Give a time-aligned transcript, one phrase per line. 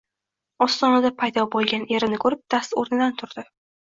[0.65, 3.45] Ostonada paydo bo`lgan erini ko`rib dast o`rnidan turdi